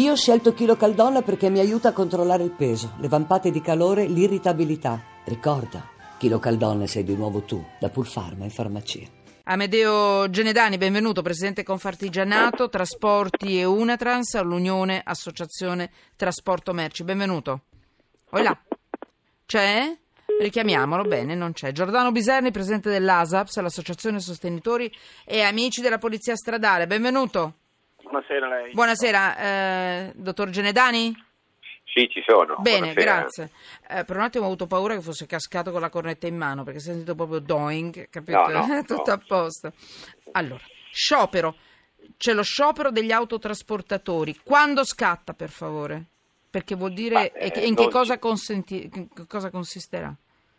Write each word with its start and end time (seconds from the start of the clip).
Io 0.00 0.12
ho 0.12 0.16
scelto 0.16 0.54
Chilo 0.54 0.76
Caldonna 0.76 1.20
perché 1.20 1.50
mi 1.50 1.58
aiuta 1.58 1.90
a 1.90 1.92
controllare 1.92 2.42
il 2.42 2.52
peso, 2.52 2.94
le 3.00 3.08
vampate 3.08 3.50
di 3.50 3.60
calore, 3.60 4.06
l'irritabilità. 4.06 4.98
Ricorda, 5.24 5.86
Chilo 6.16 6.38
Caldonna 6.38 6.86
sei 6.86 7.04
di 7.04 7.14
nuovo 7.14 7.42
tu, 7.42 7.62
da 7.78 7.90
Pulfarma 7.90 8.44
in 8.44 8.50
farmacia. 8.50 9.06
Amedeo 9.42 10.30
Genedani, 10.30 10.78
benvenuto, 10.78 11.20
presidente 11.20 11.64
Confartigianato, 11.64 12.70
Trasporti 12.70 13.58
e 13.58 13.66
Unatrans 13.66 14.36
all'Unione 14.36 15.02
Associazione 15.04 15.90
Trasporto 16.16 16.72
Merci. 16.72 17.04
Benvenuto. 17.04 17.64
Oilà. 18.30 18.58
C'è? 19.44 19.98
Richiamiamolo, 20.40 21.02
bene, 21.02 21.34
non 21.34 21.52
c'è. 21.52 21.72
Giordano 21.72 22.10
Biserni, 22.10 22.50
presidente 22.50 22.88
dell'ASAPS, 22.88 23.60
l'Associazione 23.60 24.18
Sostenitori 24.18 24.90
e 25.26 25.42
Amici 25.42 25.82
della 25.82 25.98
Polizia 25.98 26.36
Stradale. 26.36 26.86
Benvenuto. 26.86 27.56
Buonasera 28.10 28.46
a 28.46 28.48
lei. 28.48 28.72
Buonasera, 28.72 29.36
eh, 29.38 30.12
dottor 30.16 30.50
Genedani? 30.50 31.14
Sì, 31.84 32.08
ci 32.10 32.20
sono. 32.26 32.56
Bene, 32.58 32.92
Buonasera. 32.92 33.14
grazie. 33.14 33.50
Eh, 33.88 34.04
per 34.04 34.16
un 34.16 34.22
attimo 34.22 34.44
ho 34.44 34.46
avuto 34.48 34.66
paura 34.66 34.94
che 34.94 35.00
fosse 35.00 35.26
cascato 35.26 35.70
con 35.70 35.80
la 35.80 35.90
cornetta 35.90 36.26
in 36.26 36.36
mano 36.36 36.64
perché 36.64 36.78
ho 36.80 36.82
sentito 36.82 37.14
proprio 37.14 37.38
doing, 37.38 38.08
capito? 38.10 38.48
No, 38.48 38.66
no, 38.66 38.82
Tutto 38.82 39.04
no. 39.06 39.12
a 39.12 39.20
posto. 39.24 39.72
Allora, 40.32 40.62
sciopero. 40.90 41.54
C'è 42.16 42.32
lo 42.32 42.42
sciopero 42.42 42.90
degli 42.90 43.12
autotrasportatori. 43.12 44.40
Quando 44.42 44.84
scatta, 44.84 45.32
per 45.32 45.50
favore? 45.50 46.04
Perché 46.50 46.74
vuol 46.74 46.92
dire 46.92 47.14
Ma, 47.14 47.22
eh, 47.32 47.64
in 47.66 47.76
che 47.76 47.88
cosa, 47.88 48.18
consenti- 48.18 48.88
che 48.88 49.08
cosa 49.28 49.50
consisterà? 49.50 50.12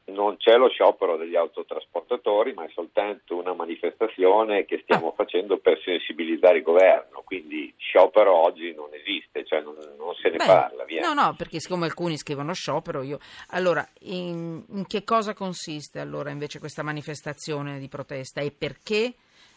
Non 0.05 0.35
c'è 0.37 0.57
lo 0.57 0.67
sciopero 0.67 1.15
degli 1.15 1.35
autotrasportatori, 1.35 2.53
ma 2.53 2.65
è 2.65 2.69
soltanto 2.73 3.37
una 3.37 3.53
manifestazione 3.53 4.65
che 4.65 4.79
stiamo 4.83 5.09
Ah. 5.09 5.13
facendo 5.13 5.57
per 5.57 5.79
sensibilizzare 5.83 6.57
il 6.57 6.63
governo. 6.63 7.21
Quindi 7.23 7.73
sciopero 7.77 8.33
oggi 8.33 8.73
non 8.73 8.89
esiste, 8.93 9.45
cioè 9.45 9.61
non, 9.61 9.75
non 9.97 10.13
se 10.15 10.29
ne 10.29 10.37
Beh, 10.37 10.45
parla. 10.45 10.83
Via. 10.83 11.01
No, 11.01 11.13
no, 11.13 11.33
perché 11.37 11.59
siccome 11.59 11.85
alcuni 11.85 12.17
scrivono 12.17 12.53
sciopero, 12.53 13.03
io... 13.03 13.19
Allora, 13.51 13.87
in, 14.01 14.61
in 14.69 14.85
che 14.87 15.03
cosa 15.03 15.33
consiste 15.33 15.99
allora 15.99 16.29
invece 16.31 16.59
questa 16.59 16.83
manifestazione 16.83 17.79
di 17.79 17.87
protesta 17.87 18.41
e 18.41 18.51
perché? 18.51 19.13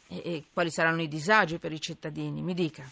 E, 0.08 0.22
e 0.24 0.44
quali 0.52 0.70
saranno 0.70 1.02
i 1.02 1.08
disagi 1.08 1.58
per 1.58 1.72
i 1.72 1.80
cittadini? 1.80 2.42
Mi 2.42 2.55
dica. 2.55 2.84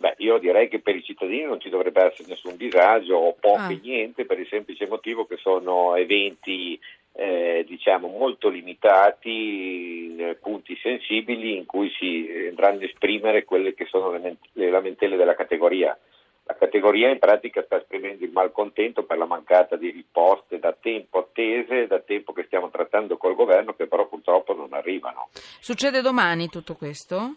Beh, 0.00 0.14
io 0.18 0.38
direi 0.38 0.68
che 0.68 0.78
per 0.78 0.94
i 0.94 1.02
cittadini 1.02 1.42
non 1.42 1.60
ci 1.60 1.68
dovrebbe 1.70 2.04
essere 2.04 2.28
nessun 2.28 2.56
disagio 2.56 3.16
o 3.16 3.32
poco 3.38 3.58
Ah. 3.58 3.78
niente 3.82 4.24
per 4.26 4.38
il 4.38 4.46
semplice 4.46 4.86
motivo 4.86 5.26
che 5.26 5.36
sono 5.38 5.96
eventi 5.96 6.78
eh, 7.14 7.64
diciamo 7.66 8.06
molto 8.06 8.48
limitati 8.48 10.06
in 10.06 10.36
punti 10.40 10.78
sensibili 10.80 11.56
in 11.56 11.66
cui 11.66 11.90
si 11.98 12.28
eh, 12.28 12.48
andranno 12.50 12.80
a 12.80 12.84
esprimere 12.84 13.44
quelle 13.44 13.74
che 13.74 13.86
sono 13.86 14.12
le, 14.12 14.18
ment- 14.20 14.46
le 14.52 14.70
lamentele 14.70 15.16
della 15.16 15.34
categoria. 15.34 15.98
La 16.44 16.54
categoria 16.54 17.10
in 17.10 17.18
pratica 17.18 17.62
sta 17.64 17.76
esprimendo 17.78 18.24
il 18.24 18.30
malcontento 18.30 19.02
per 19.02 19.18
la 19.18 19.26
mancata 19.26 19.74
di 19.74 19.90
risposte 19.90 20.60
da 20.60 20.72
tempo 20.80 21.18
attese, 21.18 21.88
da 21.88 21.98
tempo 21.98 22.32
che 22.32 22.44
stiamo 22.44 22.70
trattando 22.70 23.16
col 23.16 23.34
governo, 23.34 23.74
che 23.74 23.88
però 23.88 24.06
purtroppo 24.06 24.54
non 24.54 24.72
arrivano. 24.72 25.28
Succede 25.60 26.00
domani 26.00 26.46
tutto 26.48 26.74
questo? 26.74 27.34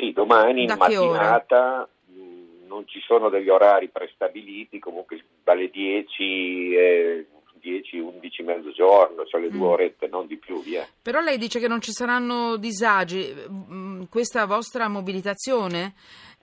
Sì, 0.00 0.12
domani 0.12 0.64
Da 0.64 0.72
in 0.72 0.78
mattinata 0.78 1.86
mh, 2.06 2.66
non 2.66 2.86
ci 2.86 3.00
sono 3.00 3.28
degli 3.28 3.50
orari 3.50 3.88
prestabiliti, 3.90 4.78
comunque 4.78 5.22
dalle 5.44 5.68
10, 5.68 6.72
eh, 6.74 7.26
10 7.60 7.98
11 7.98 8.42
mezzogiorno, 8.42 9.26
cioè 9.26 9.42
le 9.42 9.50
due 9.50 9.66
Mm. 9.66 9.70
orette, 9.72 10.08
non 10.08 10.26
di 10.26 10.38
più, 10.38 10.62
via. 10.62 10.86
Però 11.02 11.20
lei 11.20 11.36
dice 11.36 11.60
che 11.60 11.68
non 11.68 11.82
ci 11.82 11.92
saranno 11.92 12.56
disagi. 12.56 13.34
Mm, 13.50 14.04
Questa 14.08 14.46
vostra 14.46 14.88
mobilitazione 14.88 15.92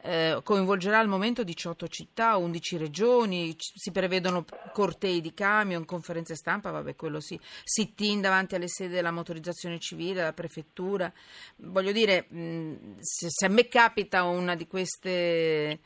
eh, 0.08 0.40
coinvolgerà 0.42 1.00
al 1.00 1.10
momento 1.10 1.44
18 1.44 1.88
città, 1.90 2.38
11 2.38 2.78
regioni, 2.78 3.58
ci- 3.58 3.74
si 3.76 3.92
prevedono 3.92 4.46
cortei 4.72 5.20
di 5.20 5.34
camion, 5.34 5.84
conferenze 5.84 6.36
stampa, 6.36 6.72
vabbè 6.72 6.96
quello 6.96 7.20
sì, 7.20 7.38
sit-in 7.64 8.22
davanti 8.22 8.56
alle 8.56 8.70
sedi 8.70 8.94
della 8.94 9.12
motorizzazione 9.12 9.80
civile, 9.80 10.14
della 10.14 10.32
prefettura. 10.34 11.12
Voglio 11.58 11.92
dire, 11.92 12.26
mh, 12.30 13.00
se, 13.02 13.28
se 13.30 13.46
a 13.46 13.50
me 13.50 13.68
capita 13.68 14.24
una 14.24 14.56
di 14.56 14.66
queste... 14.66 15.80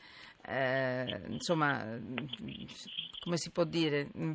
eh, 0.46 1.20
insomma, 1.28 1.82
mh, 1.82 2.28
come 3.20 3.36
si 3.36 3.50
può 3.50 3.64
dire, 3.64 4.08
mh, 4.12 4.32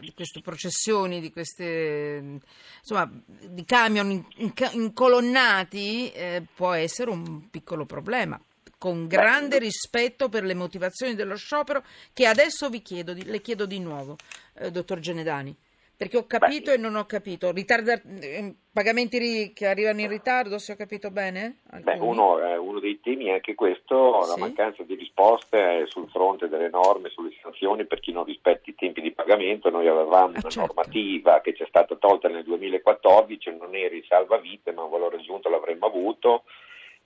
di 0.00 0.12
queste 0.14 0.40
processioni, 0.40 1.20
di 1.20 1.30
queste 1.32 2.38
insomma, 2.80 3.10
di 3.26 3.64
camion 3.64 4.26
incolonnati, 4.72 6.10
eh, 6.12 6.42
può 6.54 6.72
essere 6.72 7.10
un 7.10 7.50
piccolo 7.50 7.84
problema. 7.84 8.40
Con 8.78 9.08
grande 9.08 9.58
rispetto 9.58 10.28
per 10.28 10.44
le 10.44 10.54
motivazioni 10.54 11.16
dello 11.16 11.34
sciopero, 11.34 11.82
che 12.12 12.26
adesso 12.26 12.68
vi 12.68 12.80
chiedo, 12.80 13.12
le 13.12 13.40
chiedo 13.40 13.66
di 13.66 13.80
nuovo, 13.80 14.16
eh, 14.60 14.70
dottor 14.70 15.00
Genedani, 15.00 15.52
perché 15.96 16.16
ho 16.16 16.26
capito 16.28 16.70
Beh. 16.70 16.74
e 16.74 16.76
non 16.76 16.94
ho 16.94 17.04
capito. 17.04 17.50
Ritarda- 17.50 18.00
eh, 18.20 18.54
pagamenti 18.72 19.18
ri- 19.18 19.52
che 19.52 19.66
arrivano 19.66 20.00
in 20.00 20.08
ritardo, 20.08 20.58
se 20.58 20.72
ho 20.72 20.76
capito 20.76 21.10
bene? 21.10 21.56
Beh, 21.82 21.98
uno, 21.98 22.38
eh, 22.40 22.56
uno 22.56 22.78
dei 22.78 23.00
temi 23.00 23.24
è 23.24 23.32
anche 23.32 23.56
questo, 23.56 24.20
la 24.20 24.34
Sì. 24.34 24.38
mancanza 24.38 24.84
di 24.84 24.94
risposte 24.94 25.86
sul 25.88 26.08
fronte 26.08 26.46
delle 26.48 26.68
norme, 26.68 27.08
sulle 27.08 27.34
sanzioni 27.42 27.84
per 27.84 27.98
chi 27.98 28.12
non 28.12 28.22
rispetti 28.22 28.70
i 28.70 28.74
tempi 28.76 29.00
di 29.00 29.10
pagamento. 29.10 29.70
Noi 29.70 29.88
avevamo 29.88 30.26
Ah, 30.26 30.38
una 30.38 30.40
certo. 30.42 30.60
normativa 30.60 31.40
che 31.40 31.52
ci 31.52 31.64
è 31.64 31.66
stata 31.66 31.96
tolta 31.96 32.28
nel 32.28 32.44
2014, 32.44 33.56
non 33.58 33.74
era 33.74 33.92
il 33.96 34.04
salvavite, 34.06 34.70
ma 34.70 34.84
un 34.84 34.90
valore 34.90 35.16
aggiunto 35.16 35.48
l'avremmo 35.48 35.86
avuto. 35.86 36.44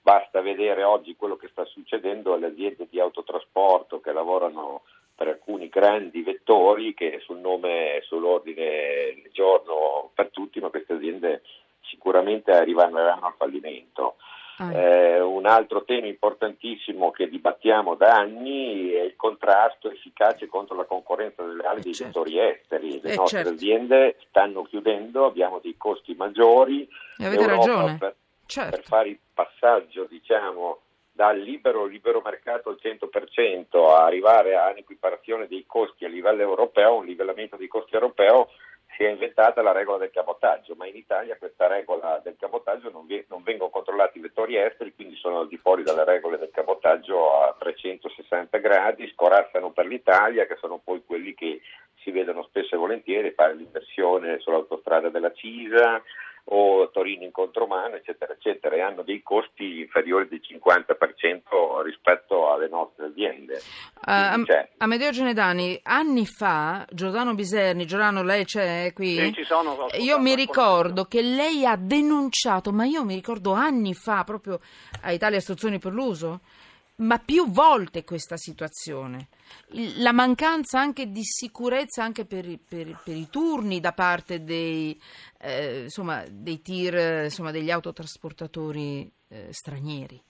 Basta 0.04 0.40
vedere 0.40 0.82
oggi 0.82 1.14
quello 1.14 1.36
che 1.36 1.48
sta 1.52 1.64
succedendo 1.64 2.32
alle 2.34 2.46
aziende 2.46 2.88
di 2.90 2.98
autotrasporto 2.98 4.00
che 4.00 4.12
lavorano 4.12 4.82
per 5.14 5.28
alcuni 5.28 5.68
grandi 5.68 6.22
vettori 6.22 6.92
che 6.92 7.20
sul 7.24 7.38
nome 7.38 7.96
e 7.96 8.00
sull'ordine 8.02 8.64
del 9.22 9.30
giorno 9.32 10.10
per 10.12 10.30
tutti, 10.30 10.58
ma 10.58 10.70
queste 10.70 10.94
aziende 10.94 11.42
sicuramente 11.82 12.50
arriveranno 12.50 13.26
al 13.26 13.34
fallimento. 13.38 14.16
Ah, 14.58 14.72
Eh, 14.72 15.20
un 15.20 15.46
altro 15.46 15.84
tema 15.84 16.06
importantissimo 16.06 17.10
che 17.10 17.28
dibattiamo 17.28 17.94
da 17.94 18.16
anni 18.16 18.91
è 18.91 19.02
il 19.02 19.14
contrasto 19.16 19.88
efficace 19.91 20.46
contro 20.46 20.74
la 20.76 20.84
concorrenza 20.84 21.42
delle 21.44 21.62
ali 21.64 21.78
Eh, 21.80 21.82
dei 21.84 21.94
certo. 21.94 22.24
esteri. 22.24 23.00
Le 23.00 23.12
Eh, 23.12 23.16
nostre 23.16 23.38
certo. 23.38 23.54
aziende 23.54 24.16
stanno 24.28 24.62
chiudendo, 24.64 25.24
abbiamo 25.26 25.60
dei 25.60 25.76
costi 25.76 26.14
maggiori. 26.14 26.88
e 27.18 27.26
avete 27.26 27.46
L'Europa 27.46 27.66
ragione. 27.66 27.96
Per, 27.98 28.14
Certo. 28.52 28.76
per 28.76 28.84
fare 28.84 29.08
il 29.08 29.18
passaggio, 29.32 30.04
diciamo, 30.04 30.80
dal 31.10 31.38
libero, 31.38 31.86
libero 31.86 32.20
mercato 32.22 32.68
al 32.68 32.78
100% 32.78 33.90
a 33.90 34.04
arrivare 34.04 34.56
a 34.56 34.68
un'equiparazione 34.68 35.46
dei 35.46 35.64
costi 35.66 36.04
a 36.04 36.08
livello 36.08 36.42
europeo, 36.42 36.96
un 36.96 37.06
livellamento 37.06 37.56
dei 37.56 37.68
costi 37.68 37.94
europeo, 37.94 38.50
si 38.94 39.04
è 39.04 39.08
inventata 39.08 39.62
la 39.62 39.72
regola 39.72 39.96
del 39.96 40.10
cabotaggio, 40.10 40.74
ma 40.74 40.86
in 40.86 40.96
Italia 40.96 41.38
questa 41.38 41.66
regola 41.66 42.20
del 42.22 42.36
cabotaggio 42.38 42.91
non, 42.91 43.06
vi- 43.06 43.24
non 43.30 43.42
vengono 43.42 43.70
controllati 43.70 44.18
i 44.18 44.20
vettori 44.20 44.58
esteri, 44.58 44.94
quindi 44.94 45.16
sono 45.16 45.41
al 45.41 45.48
di 45.48 45.56
fuori 45.56 45.82
dalle 45.82 46.04
regole 46.04 46.36
del 46.36 46.50
cabotaggio 46.52 47.32
a 47.41 47.56
360 47.58 48.58
gradi, 48.58 49.10
scorazzano 49.14 49.70
per 49.70 49.86
l'Italia, 49.86 50.44
che 50.44 50.56
sono 50.60 50.78
poi 50.78 51.02
quelli 51.06 51.32
che 51.32 51.62
si 52.02 52.10
vedono 52.10 52.42
spesso 52.42 52.74
e 52.74 52.78
volentieri 52.78 53.32
fare 53.32 53.54
l'inversione 53.54 54.41
sull'autostrada 54.41 55.08
della 55.08 55.32
Cisa 55.32 56.02
o 56.44 56.91
Torino 56.91 57.25
in 57.25 57.30
contromano, 57.30 57.94
eccetera, 57.94 58.32
eccetera, 58.32 58.75
e 58.76 58.80
hanno 58.80 59.03
dei 59.03 59.22
costi 59.22 59.80
inferiori 59.80 60.28
del 60.28 60.41
50% 60.42 61.82
rispetto 61.82 62.50
alle 62.53 62.69
nostre 62.69 63.06
aziende. 63.06 63.60
Cioè, 64.04 64.70
Amedeo 64.78 65.10
Genedani, 65.10 65.78
anni 65.84 66.26
fa, 66.26 66.84
Giordano 66.91 67.34
Biserni, 67.34 67.86
Giordano 67.86 68.22
lei 68.22 68.44
c'è 68.44 68.92
qui? 68.92 69.16
Sì, 69.16 69.32
ci 69.32 69.44
sono, 69.44 69.86
Io 69.98 70.19
mi 70.19 70.34
ricordo 70.34 71.04
che 71.04 71.22
lei 71.22 71.64
ha 71.64 71.76
denunciato, 71.76 72.72
ma 72.72 72.84
io 72.84 73.04
mi 73.04 73.14
ricordo 73.14 73.53
anni 73.53 73.94
fa, 73.94 74.24
proprio 74.24 74.60
a 75.03 75.12
Italia 75.12 75.38
Istruzioni 75.38 75.78
per 75.78 75.92
l'Uso, 75.92 76.41
ma 76.97 77.19
più 77.19 77.50
volte 77.50 78.04
questa 78.04 78.36
situazione. 78.36 79.28
La 79.97 80.12
mancanza 80.12 80.80
anche 80.80 81.10
di 81.10 81.22
sicurezza 81.24 82.03
anche 82.03 82.24
per, 82.24 82.59
per 82.59 83.00
per 83.03 83.16
i 83.16 83.28
turni 83.28 83.80
da 83.80 83.92
parte 83.92 84.44
dei, 84.44 85.00
eh, 85.39 85.84
insomma, 85.84 86.24
dei 86.28 86.60
tir, 86.62 87.24
insomma, 87.24 87.50
degli 87.50 87.71
autotrasportatori 87.71 89.12
eh, 89.28 89.48
stranieri. 89.50 90.22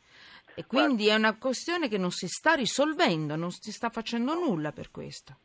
E 0.55 0.67
quindi 0.67 1.07
è 1.07 1.15
una 1.15 1.37
questione 1.39 1.89
che 1.89 1.97
non 1.97 2.11
si 2.11 2.29
sta 2.29 2.53
risolvendo, 2.53 3.37
non 3.37 3.51
si 3.51 3.73
sta 3.73 3.89
facendo 3.89 4.35
nulla 4.35 4.71
per 4.73 4.91
questo. 4.91 5.39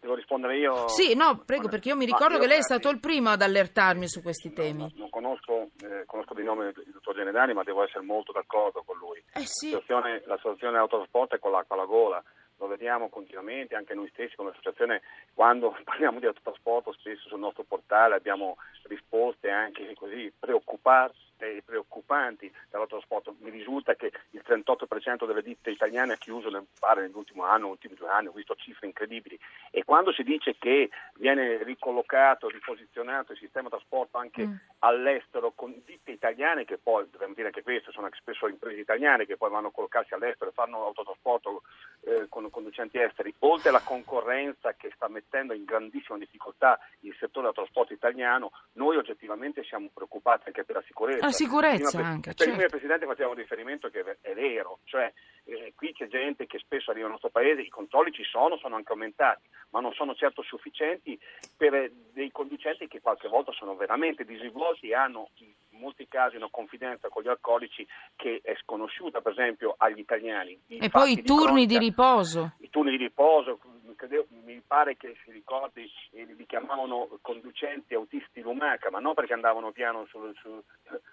Devo 0.00 0.14
rispondere 0.14 0.56
io? 0.56 0.88
Sì, 0.88 1.14
no, 1.14 1.42
prego, 1.44 1.68
perché 1.68 1.88
io 1.90 1.96
mi 1.96 2.06
ricordo 2.06 2.34
io, 2.34 2.40
che 2.40 2.46
lei 2.46 2.58
è 2.58 2.60
ragazzi, 2.62 2.80
stato 2.80 2.88
il 2.88 3.00
primo 3.00 3.28
ad 3.28 3.42
allertarmi 3.42 4.08
su 4.08 4.22
questi 4.22 4.50
temi. 4.52 4.80
no, 4.80 4.90
non 4.94 5.10
conosco, 5.10 5.68
eh, 5.82 6.04
conosco 6.06 6.32
di 6.32 6.42
nome 6.42 6.68
il 6.68 6.90
dottor 6.92 7.14
Genedani, 7.14 7.52
ma 7.52 7.62
devo 7.64 7.84
essere 7.84 8.02
molto 8.02 8.32
d'accordo 8.32 8.82
con 8.82 8.96
lui. 8.96 9.22
Eh 9.34 9.44
sì, 9.44 9.70
La 9.70 9.78
situazione, 9.80 10.22
la 10.24 10.36
situazione 10.36 10.72
dell'autotrasporto 10.72 11.34
è 11.34 11.38
con 11.38 11.50
l'acqua 11.52 11.76
alla 11.76 11.84
gola. 11.84 12.22
Lo 12.56 12.66
vediamo 12.66 13.08
continuamente, 13.08 13.74
anche 13.74 13.94
noi 13.94 14.08
stessi 14.12 14.36
come 14.36 14.50
associazione, 14.50 15.02
quando 15.34 15.76
parliamo 15.84 16.18
di 16.18 16.26
autotrasporto 16.26 16.92
spesso 16.92 17.28
sul 17.28 17.38
nostro 17.38 17.64
portale 17.64 18.14
abbiamo 18.14 18.56
risposte 18.84 19.50
anche 19.50 19.94
così 19.94 20.32
preoccuparsi 20.38 21.28
e 21.46 21.62
preoccupanti 21.64 22.52
dall'autotrasporto. 22.68 23.36
Mi 23.40 23.50
risulta 23.50 23.94
che 23.94 24.12
il 24.30 24.42
38% 24.46 25.26
delle 25.26 25.42
ditte 25.42 25.70
italiane 25.70 26.14
ha 26.14 26.16
chiuso 26.16 26.50
nel, 26.50 26.66
nell'ultimo 26.96 27.44
anno, 27.44 27.64
negli 27.64 27.72
ultimi 27.72 27.94
due 27.94 28.08
anni, 28.08 28.28
ho 28.28 28.32
visto 28.32 28.54
cifre 28.54 28.86
incredibili. 28.86 29.38
E 29.70 29.84
quando 29.84 30.12
si 30.12 30.22
dice 30.22 30.56
che 30.58 30.90
viene 31.14 31.62
ricollocato, 31.62 32.48
riposizionato 32.48 33.32
il 33.32 33.38
sistema 33.38 33.68
trasporto 33.68 34.18
anche 34.18 34.46
mm. 34.46 34.54
all'estero 34.80 35.52
con 35.54 35.80
ditte 35.84 36.10
italiane 36.10 36.64
che 36.64 36.78
poi, 36.78 37.08
dobbiamo 37.10 37.34
dire 37.34 37.50
che 37.50 37.62
queste 37.62 37.90
sono 37.92 38.08
spesso 38.12 38.48
imprese 38.48 38.80
italiane 38.80 39.26
che 39.26 39.36
poi 39.36 39.50
vanno 39.50 39.68
a 39.68 39.72
collocarsi 39.72 40.14
all'estero 40.14 40.50
e 40.50 40.54
fanno 40.54 40.84
autotrasporto 40.84 41.62
eh, 42.02 42.26
con 42.28 42.48
conducenti 42.50 42.98
esteri, 42.98 43.34
oltre 43.40 43.68
alla 43.68 43.80
concorrenza 43.80 44.74
che 44.74 44.90
sta 44.94 45.08
mettendo 45.08 45.52
in 45.52 45.64
grandissima 45.64 46.18
difficoltà 46.18 46.78
il 47.00 47.14
settore 47.18 47.46
del 47.46 47.54
trasporto 47.54 47.92
italiano, 47.92 48.52
noi 48.72 48.96
oggettivamente 48.96 49.62
siamo 49.64 49.88
preoccupati 49.92 50.44
anche 50.46 50.64
per 50.64 50.76
la 50.76 50.82
sicurezza. 50.86 51.26
La 51.30 51.36
sicurezza 51.36 51.98
prima, 51.98 52.12
anche, 52.12 52.34
per 52.34 52.46
certo. 52.46 52.62
il 52.62 52.68
Presidente 52.68 53.06
facciamo 53.06 53.34
riferimento 53.34 53.88
che 53.88 54.18
è 54.20 54.34
vero, 54.34 54.80
cioè 54.84 55.12
eh, 55.44 55.72
qui 55.74 55.92
c'è 55.92 56.08
gente 56.08 56.46
che 56.46 56.58
spesso 56.58 56.90
arriva 56.90 57.06
al 57.06 57.12
nostro 57.12 57.30
paese, 57.30 57.62
i 57.62 57.68
controlli 57.68 58.12
ci 58.12 58.24
sono, 58.24 58.56
sono 58.58 58.76
anche 58.76 58.92
aumentati, 58.92 59.48
ma 59.70 59.80
non 59.80 59.92
sono 59.92 60.14
certo 60.14 60.42
sufficienti 60.42 61.18
per 61.56 61.74
eh, 61.74 61.92
dei 62.12 62.30
conducenti 62.30 62.88
che 62.88 63.00
qualche 63.00 63.28
volta 63.28 63.52
sono 63.52 63.76
veramente 63.76 64.24
disinvolti 64.24 64.88
e 64.88 64.94
hanno 64.94 65.30
in 65.36 65.52
molti 65.80 66.06
casi 66.06 66.36
una 66.36 66.48
confidenza 66.50 67.08
con 67.08 67.22
gli 67.22 67.28
alcolici 67.28 67.86
che 68.14 68.40
è 68.42 68.54
sconosciuta 68.62 69.20
per 69.20 69.32
esempio 69.32 69.74
agli 69.76 69.98
italiani. 69.98 70.58
I 70.66 70.78
e 70.78 70.88
poi 70.90 71.12
i 71.12 71.22
turni 71.22 71.66
di, 71.66 71.74
cronica, 71.74 71.78
di 71.78 71.78
riposo. 71.78 72.52
I 72.58 72.70
turni 72.70 72.90
di 72.90 72.96
riposo, 72.98 73.58
credevo, 74.00 74.26
mi 74.44 74.62
pare 74.66 74.96
che 74.96 75.14
si 75.24 75.30
ricordi, 75.30 75.86
eh, 76.12 76.24
li 76.24 76.46
chiamavano 76.46 77.18
conducenti 77.20 77.94
autisti 77.94 78.40
lumaca, 78.40 78.90
ma 78.90 78.98
non 78.98 79.12
perché 79.12 79.34
andavano 79.34 79.72
piano 79.72 80.06
sul, 80.08 80.34
sul, 80.40 80.62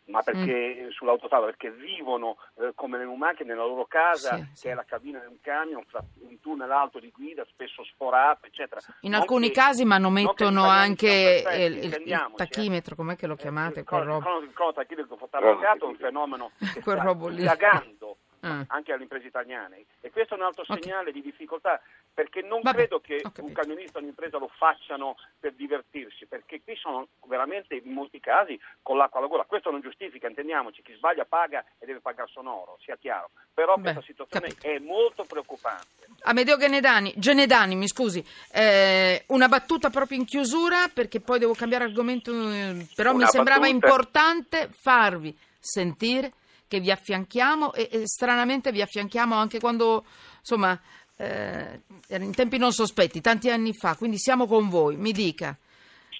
ma 0.05 0.21
perché 0.21 0.85
mm. 0.85 0.89
sull'autostrada, 0.91 1.45
perché 1.45 1.69
vivono 1.69 2.37
eh, 2.55 2.71
come 2.75 2.97
le 2.97 3.03
lumache 3.03 3.43
nella 3.43 3.65
loro 3.65 3.85
casa, 3.85 4.35
sì, 4.35 4.41
che 4.41 4.49
sì. 4.53 4.67
è 4.69 4.73
la 4.73 4.85
cabina 4.85 5.19
di 5.19 5.27
un 5.27 5.41
camion, 5.41 5.83
fra 5.87 6.01
un 6.21 6.39
tunnel 6.39 6.71
alto 6.71 6.99
di 6.99 7.11
guida, 7.11 7.45
spesso 7.49 7.83
sforato, 7.83 8.45
eccetera. 8.45 8.79
In 9.01 9.11
non 9.11 9.19
alcuni 9.19 9.47
che, 9.47 9.53
casi 9.53 9.83
manumettono 9.83 10.63
anche 10.63 11.41
perfetti, 11.43 11.61
il, 11.61 11.77
il, 11.77 12.01
il, 12.05 12.13
eh. 12.13 12.31
tachimetro, 12.35 12.95
com'è 12.95 13.17
che 13.17 13.27
lo 13.27 13.35
chiamate? 13.35 13.81
Eh, 13.81 13.83
quel 13.83 14.07
il, 14.07 14.07
il, 14.07 14.43
il, 14.43 14.47
il 14.47 14.73
tachimetro 14.73 15.17
fotografiato 15.17 15.85
è 15.85 15.87
un 15.89 15.97
fenomeno 15.97 16.51
che 16.73 16.81
quel 16.81 16.99
sta 16.99 17.13
dilagando 17.29 18.16
ah. 18.47 18.65
anche 18.67 18.93
alle 18.93 19.03
imprese 19.03 19.27
italiane 19.27 19.85
e 20.01 20.11
questo 20.11 20.33
è 20.33 20.37
un 20.37 20.43
altro 20.43 20.63
okay. 20.63 20.81
segnale 20.81 21.11
di 21.11 21.21
difficoltà 21.21 21.81
perché 22.13 22.41
non 22.41 22.61
Vabbè, 22.61 22.77
credo 22.77 22.99
che 22.99 23.21
un 23.41 23.51
camionista 23.51 23.99
o 23.99 24.01
un'impresa 24.01 24.37
lo 24.37 24.49
facciano 24.57 25.15
per 25.39 25.53
divertirsi 25.53 26.25
perché 26.25 26.61
qui 26.63 26.75
sono 26.75 27.07
veramente 27.27 27.75
in 27.75 27.93
molti 27.93 28.19
casi 28.19 28.59
con 28.81 28.97
l'acqua 28.97 29.19
alla 29.19 29.27
gola 29.27 29.43
questo 29.43 29.69
non 29.69 29.81
giustifica, 29.81 30.27
intendiamoci, 30.27 30.81
chi 30.81 30.93
sbaglia 30.93 31.25
paga 31.25 31.63
e 31.77 31.85
deve 31.85 31.99
pagare 31.99 32.29
sonoro, 32.31 32.77
sia 32.81 32.97
chiaro 32.97 33.29
però 33.53 33.75
Beh, 33.75 33.81
questa 33.81 34.01
situazione 34.01 34.47
capito. 34.49 34.67
è 34.67 34.79
molto 34.79 35.23
preoccupante 35.25 36.07
Amedeo 36.23 36.57
Genedani, 36.57 37.13
Genedani 37.15 37.75
mi 37.75 37.87
scusi 37.87 38.23
eh, 38.51 39.23
una 39.27 39.47
battuta 39.47 39.89
proprio 39.89 40.17
in 40.17 40.25
chiusura 40.25 40.87
perché 40.93 41.19
poi 41.19 41.39
devo 41.39 41.53
cambiare 41.53 41.83
argomento 41.83 42.31
eh, 42.31 42.87
però 42.95 43.13
una 43.13 43.25
mi 43.25 43.29
sembrava 43.29 43.61
battuta... 43.61 43.87
importante 43.87 44.69
farvi 44.69 45.37
sentire 45.59 46.31
che 46.67 46.79
vi 46.79 46.91
affianchiamo 46.91 47.73
e, 47.73 47.89
e 47.91 48.01
stranamente 48.05 48.71
vi 48.71 48.81
affianchiamo 48.81 49.35
anche 49.35 49.59
quando 49.59 50.05
insomma 50.39 50.79
eh, 51.17 51.81
in 52.09 52.33
tempi 52.35 52.57
non 52.57 52.71
sospetti, 52.71 53.21
tanti 53.21 53.49
anni 53.49 53.73
fa, 53.73 53.95
quindi 53.95 54.17
siamo 54.17 54.45
con 54.45 54.69
voi, 54.69 54.95
mi 54.95 55.11
dica 55.11 55.57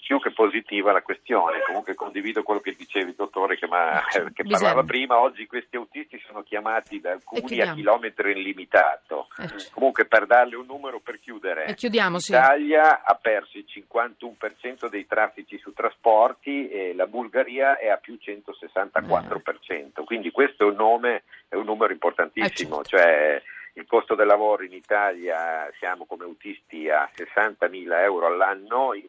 più 0.07 0.21
che 0.21 0.31
positiva 0.31 0.93
la 0.93 1.01
questione. 1.01 1.61
Comunque 1.65 1.93
condivido 1.93 2.41
quello 2.41 2.61
che 2.61 2.73
dicevi, 2.77 3.13
dottore, 3.13 3.57
che, 3.57 3.67
ma, 3.67 4.01
che 4.33 4.45
parlava 4.45 4.83
prima. 4.83 5.19
Oggi 5.19 5.45
questi 5.45 5.75
autisti 5.75 6.17
sono 6.25 6.43
chiamati 6.43 7.01
da 7.01 7.11
alcuni 7.11 7.59
a 7.59 7.73
chilometro 7.73 8.29
illimitato. 8.29 9.27
Eh, 9.37 9.49
Comunque, 9.73 10.05
per 10.05 10.25
darle 10.25 10.55
un 10.55 10.65
numero 10.65 11.01
per 11.01 11.19
chiudere, 11.19 11.65
l'Italia 12.37 12.83
sì. 12.85 13.01
ha 13.03 13.19
perso 13.21 13.57
il 13.57 13.65
51% 13.67 14.87
dei 14.89 15.05
traffici 15.05 15.57
su 15.57 15.73
trasporti 15.73 16.69
e 16.69 16.93
la 16.95 17.05
Bulgaria 17.05 17.77
è 17.77 17.89
a 17.89 17.97
più 17.97 18.17
164%. 18.17 20.05
Quindi 20.05 20.31
questo 20.31 20.63
è 20.63 20.69
un, 20.69 20.75
nome, 20.75 21.23
è 21.49 21.55
un 21.55 21.65
numero 21.65 21.91
importantissimo. 21.91 22.79
Eh, 22.79 22.85
certo. 22.85 22.97
cioè, 22.97 23.41
il 23.77 23.85
costo 23.85 24.15
del 24.15 24.25
lavoro 24.25 24.63
in 24.63 24.73
Italia 24.73 25.69
siamo 25.77 26.05
come 26.05 26.23
autisti 26.23 26.89
a 26.89 27.07
60.000 27.15 28.01
euro 28.01 28.25
all'anno, 28.25 28.93
in 28.95 29.07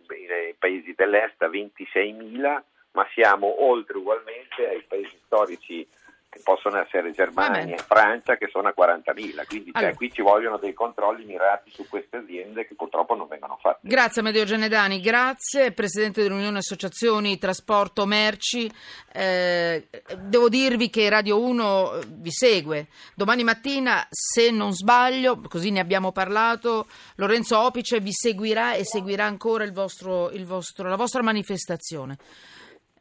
paesi 0.68 0.92
dell'est 0.94 1.40
a 1.42 1.48
26.000, 1.48 2.62
ma 2.92 3.08
siamo 3.14 3.64
oltre 3.64 3.96
ugualmente 3.96 4.68
ai 4.68 4.82
paesi 4.86 5.18
storici 5.24 5.86
possono 6.48 6.80
essere 6.80 7.12
Germania 7.12 7.74
e 7.74 7.76
Francia 7.76 8.38
che 8.38 8.48
sono 8.50 8.68
a 8.68 8.74
40.000, 8.74 9.46
quindi 9.46 9.70
cioè, 9.70 9.82
allora. 9.82 9.94
qui 9.94 10.10
ci 10.10 10.22
vogliono 10.22 10.56
dei 10.56 10.72
controlli 10.72 11.26
mirati 11.26 11.70
su 11.70 11.86
queste 11.86 12.16
aziende 12.16 12.66
che 12.66 12.74
purtroppo 12.74 13.14
non 13.14 13.28
vengono 13.28 13.58
fatti. 13.60 13.86
Grazie 13.86 14.22
Amedeo 14.22 14.46
Genedani, 14.46 14.98
grazie, 15.02 15.72
Presidente 15.72 16.22
dell'Unione 16.22 16.56
Associazioni 16.56 17.36
Trasporto 17.36 18.06
Merci, 18.06 18.72
eh, 19.12 19.90
devo 20.16 20.48
dirvi 20.48 20.88
che 20.88 21.10
Radio 21.10 21.38
1 21.38 21.98
vi 22.12 22.32
segue, 22.32 22.86
domani 23.14 23.44
mattina 23.44 24.06
se 24.08 24.50
non 24.50 24.72
sbaglio, 24.72 25.42
così 25.50 25.70
ne 25.70 25.80
abbiamo 25.80 26.12
parlato, 26.12 26.86
Lorenzo 27.16 27.58
Opice 27.58 28.00
vi 28.00 28.12
seguirà 28.12 28.72
e 28.72 28.86
seguirà 28.86 29.26
ancora 29.26 29.64
il 29.64 29.74
vostro, 29.74 30.30
il 30.30 30.46
vostro, 30.46 30.88
la 30.88 30.96
vostra 30.96 31.20
manifestazione. 31.20 32.16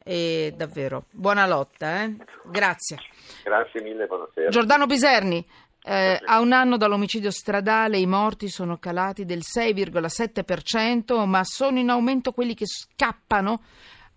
E 0.10 0.54
davvero, 0.56 1.04
buona 1.12 1.46
lotta, 1.46 2.04
eh? 2.04 2.16
grazie. 2.46 2.98
Grazie 3.44 3.82
mille, 3.82 4.06
buonasera. 4.06 4.48
Giordano 4.48 4.86
Biserni. 4.86 5.46
Eh, 5.84 6.18
a 6.24 6.40
un 6.40 6.54
anno 6.54 6.78
dall'omicidio 6.78 7.30
stradale 7.30 7.98
i 7.98 8.06
morti 8.06 8.48
sono 8.48 8.78
calati 8.78 9.26
del 9.26 9.40
6,7%, 9.40 11.26
ma 11.26 11.44
sono 11.44 11.80
in 11.80 11.90
aumento 11.90 12.32
quelli 12.32 12.54
che 12.54 12.66
scappano 12.66 13.62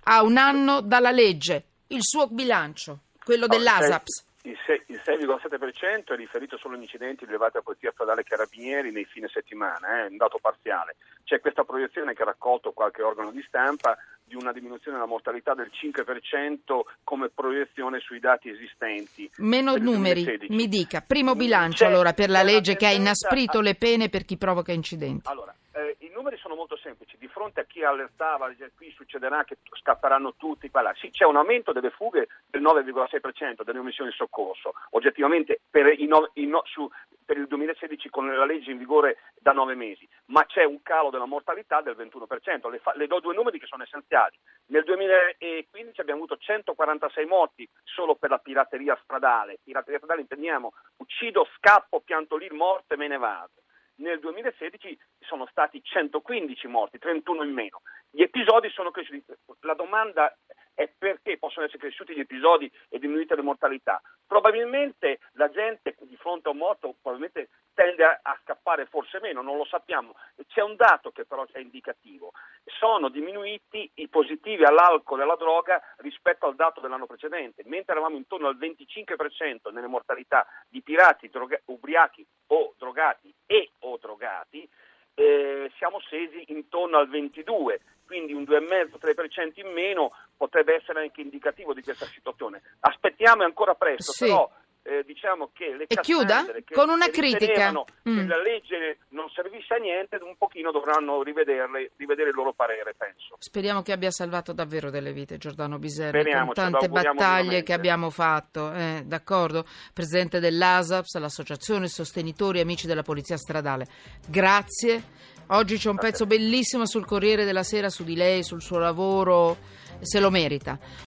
a 0.05 0.23
un 0.23 0.37
anno 0.37 0.81
dalla 0.81 1.11
legge. 1.11 1.65
Il 1.89 2.03
suo 2.03 2.29
bilancio, 2.29 3.01
quello 3.25 3.49
dell'ASAPS. 3.49 4.29
Il 4.43 4.57
6,7% 4.67 6.13
è 6.13 6.17
riferito 6.17 6.57
solo 6.57 6.77
agli 6.77 6.83
incidenti 6.83 7.25
rilevati 7.25 7.57
a 7.57 7.63
Polizia 7.63 7.91
Stradale 7.91 8.23
Carabinieri 8.23 8.93
nei 8.93 9.05
fine 9.05 9.29
settimana, 9.29 9.99
è 9.99 10.05
eh, 10.05 10.07
un 10.07 10.17
dato 10.17 10.39
parziale. 10.41 10.97
C'è 11.25 11.41
questa 11.41 11.65
proiezione 11.65 12.15
che 12.15 12.23
ha 12.23 12.27
raccolto 12.27 12.73
qualche 12.73 13.03
organo 13.03 13.33
di 13.33 13.43
stampa 13.47 13.99
di 14.31 14.37
una 14.37 14.53
diminuzione 14.53 14.97
della 14.97 15.09
mortalità 15.09 15.55
del 15.55 15.71
5% 15.75 16.81
come 17.03 17.31
proiezione 17.31 17.99
sui 17.99 18.21
dati 18.21 18.49
esistenti. 18.49 19.29
Meno 19.39 19.77
numeri, 19.77 20.23
2016. 20.23 20.53
mi 20.55 20.69
dica. 20.69 21.03
Primo 21.05 21.35
bilancio 21.35 21.85
C'è 21.85 21.91
allora 21.91 22.13
per 22.13 22.31
la 22.31 22.45
legge 22.45 22.77
che 22.77 22.87
ha 22.87 22.93
inasprito 22.93 23.59
a... 23.59 23.63
le 23.63 23.75
pene 23.75 24.09
per 24.09 24.25
chi 24.25 24.37
provoca 24.37 24.71
incidenti. 24.71 25.29
Allora, 25.29 25.53
eh, 25.73 25.97
i 26.01 26.11
numeri 26.13 26.37
sono 26.37 26.55
molto 26.55 26.77
semplici. 26.77 27.17
Di 27.19 27.29
fronte 27.29 27.61
a 27.61 27.65
chi 27.65 27.85
allertava, 27.85 28.53
qui 28.75 28.91
succederà 28.93 29.45
che 29.45 29.59
scapperanno 29.73 30.35
tutti, 30.37 30.69
là. 30.73 30.93
Sì, 30.97 31.11
c'è 31.11 31.25
un 31.25 31.37
aumento 31.37 31.73
delle 31.73 31.91
fughe 31.91 32.29
del 32.47 32.63
9,6% 32.63 33.63
delle 33.63 33.79
omissioni 33.79 34.11
di 34.11 34.17
soccorso. 34.17 34.73
Oggettivamente 34.91 35.61
per, 35.71 35.87
i 35.87 36.07
no, 36.07 36.31
i 36.35 36.47
no, 36.47 36.63
su, 36.65 36.89
per 37.25 37.37
il 37.37 37.47
2016 37.47 38.09
con 38.09 38.27
la 38.27 38.45
legge 38.45 38.71
in 38.71 38.79
vigore 38.79 39.19
da 39.39 39.53
nove 39.53 39.75
mesi, 39.75 40.09
ma 40.27 40.45
c'è 40.47 40.65
un 40.65 40.83
calo 40.83 41.11
della 41.11 41.27
mortalità 41.27 41.81
del 41.81 41.95
21%. 41.97 42.71
Le, 42.71 42.79
fa, 42.79 42.93
le 42.97 43.07
do 43.07 43.21
due 43.21 43.35
numeri 43.35 43.59
che 43.59 43.67
sono 43.67 43.83
essenziali. 43.83 44.37
Nel 44.67 44.85
2015 44.85 46.01
abbiamo 46.01 46.25
avuto 46.25 46.37
146 46.37 47.27
morti 47.27 47.69
solo 47.85 48.17
per 48.17 48.31
la 48.31 48.39
pirateria 48.39 48.99
stradale. 49.03 49.59
Pirateria 49.63 49.99
stradale 49.99 50.23
intendiamo 50.23 50.73
uccido, 50.97 51.47
scappo, 51.57 52.01
pianto 52.01 52.37
lì, 52.37 52.49
morte, 52.51 52.97
me 52.97 53.09
ne 53.09 53.19
vado. 53.19 53.53
Nel 54.01 54.19
2016 54.19 54.99
sono 55.21 55.47
stati 55.51 55.83
115 55.83 56.67
morti, 56.69 56.99
31 56.99 57.45
in 57.45 57.53
meno. 57.53 57.83
Gli 58.11 58.23
episodi 58.23 58.71
sono 58.71 58.91
cresciuti. 58.91 59.23
La 59.61 59.75
domanda 59.75 60.35
è 60.75 60.91
perché 60.97 61.37
possono 61.37 61.67
essere 61.67 61.81
cresciuti 61.81 62.15
gli 62.15 62.21
episodi 62.21 62.71
e 62.89 62.99
diminuite 62.99 63.37
le 63.37 63.43
mortalità. 63.43 64.01
Probabilmente 64.27 65.21
la 65.33 65.51
gente 65.51 65.95
fronte 66.21 66.49
a 66.49 66.53
un 66.53 66.59
morto 66.59 66.95
probabilmente 67.01 67.49
tende 67.75 68.05
a, 68.05 68.21
a, 68.23 68.39
scappare 68.43 68.87
forse 68.87 69.19
meno, 69.21 69.43
non 69.43 69.57
lo 69.57 69.65
sappiamo. 69.65 70.15
C'è 70.47 70.63
un 70.63 70.77
dato 70.77 71.11
che 71.11 71.25
però 71.25 71.47
è 71.51 71.59
indicativo. 71.59 72.33
Sono 72.79 73.09
diminuiti 73.09 73.91
i 73.95 74.09
positivi 74.09 74.65
all'alcol 74.65 75.21
e 75.21 75.23
alla 75.23 75.37
droga 75.37 75.81
rispetto 75.99 76.47
al 76.47 76.55
dato 76.55 76.81
dell'anno 76.81 77.07
precedente. 77.07 77.63
Mentre 77.65 77.93
eravamo 77.93 78.17
intorno 78.17 78.49
al 78.49 78.59
25% 78.59 79.73
nelle 79.73 79.87
mortalità 79.87 80.47
di 80.69 80.83
pirati, 80.83 81.29
droga- 81.29 81.61
ubriachi 81.67 82.27
o 82.49 82.75
drogati 82.77 83.35
e 83.47 83.71
o 83.81 83.97
drogati, 83.97 84.69
eh, 85.15 85.71
siamo 85.77 85.99
scesi 86.01 86.45
intorno 86.49 86.99
al 86.99 87.09
22% 87.09 87.81
quindi 88.11 88.33
un 88.33 88.43
2,5-3% 88.43 89.61
in 89.61 89.73
meno 89.73 90.11
potrebbe 90.37 90.75
essere 90.75 91.03
anche 91.03 91.21
indicativo 91.21 91.73
di 91.73 91.81
questa 91.81 92.07
situazione. 92.07 92.61
Aspettiamo, 92.81 93.45
ancora 93.45 93.77
presto, 93.77 94.11
sì. 94.11 94.25
però 94.25 94.51
eh, 94.83 95.05
diciamo 95.05 95.51
che 95.53 95.75
le 95.77 95.85
E 95.87 96.01
chiuda? 96.01 96.45
Che- 96.65 96.75
Con 96.75 96.89
una 96.89 97.09
critica. 97.09 97.71
Mm. 98.09 98.17
che 98.17 98.27
la 98.27 98.41
legge 98.43 98.99
non 99.11 99.29
servisse 99.31 99.75
a 99.75 99.77
niente, 99.79 100.19
un 100.23 100.37
pochino 100.37 100.71
dovranno 100.71 101.23
rivederle, 101.23 101.91
rivedere 101.97 102.31
il 102.31 102.35
loro 102.35 102.53
parere, 102.53 102.95
penso. 102.97 103.37
Speriamo 103.39 103.83
che 103.83 103.93
abbia 103.93 104.11
salvato 104.11 104.53
davvero 104.53 104.91
delle 104.91 105.13
vite 105.13 105.37
Giordano 105.39 105.79
Biserri 105.79 106.31
con 106.33 106.53
tante 106.53 106.89
battaglie 106.89 107.63
che 107.63 107.73
abbiamo 107.73 108.11
fatto, 108.11 108.73
eh, 108.73 109.03
d'accordo? 109.05 109.65
Presidente 109.93 110.41
dell'ASAPS, 110.41 111.19
l'associazione 111.19 111.89
Sostenitori 111.89 112.59
e 112.59 112.63
Amici 112.63 112.87
della 112.87 113.03
Polizia 113.03 113.37
Stradale. 113.37 113.87
Grazie. 114.27 115.19
Oggi 115.53 115.77
c'è 115.79 115.91
un 115.91 115.97
pezzo 115.99 116.27
bellissimo 116.27 116.87
sul 116.87 117.05
Corriere 117.05 117.45
della 117.45 117.65
Sera 117.65 117.89
su 117.91 118.05
di 118.05 118.15
lei, 118.15 118.45
sul 118.45 118.63
suo 118.63 118.79
lavoro, 118.79 119.57
se 120.01 120.21
lo 120.21 120.31
merita. 120.31 120.79